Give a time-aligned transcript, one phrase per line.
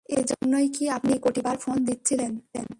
[0.09, 2.31] এজন্যই কি আপনি কোটিবার ফোন দিচ্ছিলেন?